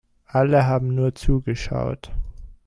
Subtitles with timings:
[0.25, 2.09] Alle haben nur zugeschaut.